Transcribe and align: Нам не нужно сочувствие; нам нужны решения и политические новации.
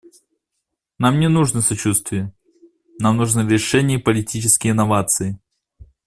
Нам 0.99 1.19
не 1.19 1.29
нужно 1.29 1.61
сочувствие; 1.61 2.33
нам 2.99 3.17
нужны 3.17 3.47
решения 3.47 3.99
и 3.99 4.01
политические 4.01 4.73
новации. 4.73 5.37